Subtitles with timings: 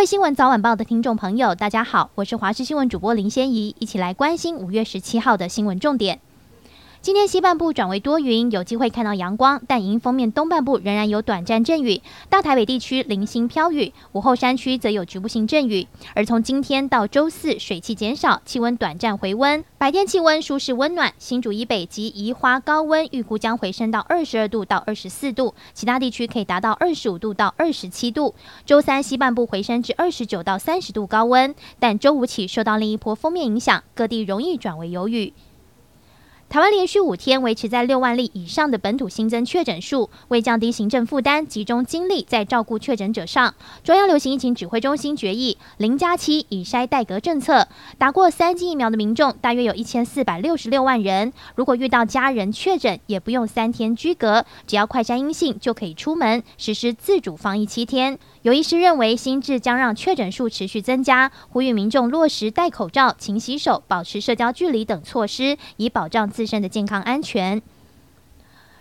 [0.00, 6.20] 位新闻早晚报的听众朋友，大家好，我是华视新闻主播林仙怡，一起来关心五月十七号的新闻重点。
[7.02, 15.88] 今天西半部转为多云，有机会看到阳光，但迎风面东半部仍然有短暂阵雨，大台北地区零星飘雨，午后山区则有局部性阵雨。
[16.14, 28.34] 而从今天到周四，水汽减少，气温短暂回温，白天气温舒适温暖，新竹以北及宜花高温预估将回升到二十二度到二十四度，其他地区可以达到二十五度到二十七度。
[28.66, 35.32] 周三西半部回升至二十九到三十度高温，但周五起受到另一波锋面影响，各地容易转为有雨。
[36.50, 43.54] 台湾连续五天维持在六万例以上的本土新增确诊数，为降低行政负担，集中精力在照顾确诊者上。
[43.84, 47.68] 中央流行疫情指挥中心决议零加七以筛代隔政策，
[47.98, 51.32] 打过三剂疫苗的民众大约有一千四百六十六万人。
[51.54, 58.18] 如果遇到家人确诊，也不用三天居隔，只要快筛阴性就可以出门，实施自主防疫七天。
[58.42, 67.60] 有医师认为，新制将让确诊数持续增加，呼吁民众落实戴口罩、勤洗手、保持社交距离等措施，以保障自身的健康安全。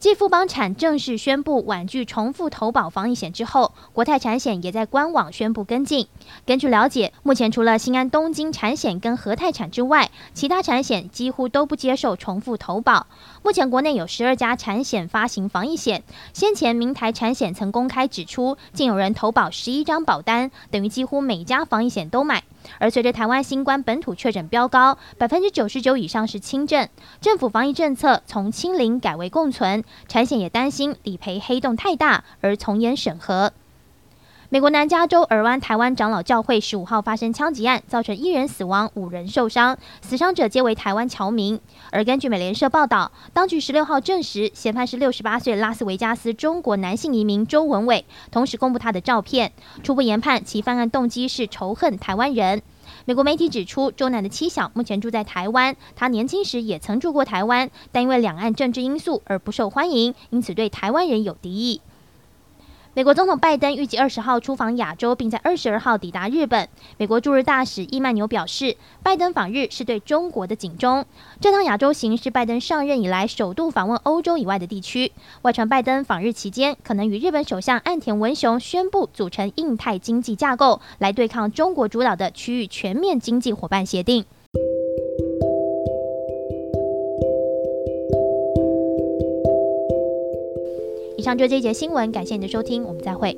[0.00, 6.08] 继富邦产正式宣布婉拒重复投保防疫险之后，国泰产险也在官网宣布跟进。
[6.44, 13.06] 根据了解，目前除了新安东京产险跟和泰产之外，其他产险几乎都不接受重复投保。
[13.44, 16.02] 目前国内有十二家产险发行防疫险，
[16.32, 22.42] 先前明台产险曾公开指出，竟有人投保十一张保单，等于几乎每家防疫险都买。
[22.78, 26.88] 而随着台湾新冠本土确诊飙高，百分之九十九以上是轻症，
[27.20, 33.52] 政府防疫政策从清零改为共存，产险也担心理赔黑洞太大，而从严审核。
[34.54, 41.58] 美国南加州尔湾台湾长老教会十五号发生枪击案，造成一人死亡、五人受伤，死伤者皆为台湾侨民。
[41.90, 49.50] 而根据美联社报道，当局十六号证实，嫌犯是六十八岁拉斯维加斯中国男性移民周文伟，同时公布他的照片。
[49.82, 52.62] 初步研判，其犯案动机是仇恨台湾人。
[53.06, 61.80] 美国媒体指出，周南的妻小目前住在台湾，他年轻时也曾住过台湾，但因为两岸政治因素而不受欢迎，因此对台湾人有敌意。
[62.96, 66.68] 美国总统拜登预计二十号出访亚洲，并在二十二号抵达日本。
[66.96, 71.04] 美国驻日大使伊曼纽表示，拜登访日是对中国的警钟。
[71.40, 75.10] 这趟亚洲行是拜登上任以来首度访问欧洲以外的地区。
[75.42, 84.24] 外传拜登访日期间，可能与日本首相岸田文雄宣布组成印太经济架构，来对抗中国主导的区域全面经济伙伴协定。
[91.16, 93.36] 以上就是这一节新闻，感谢你的收听，我们再会。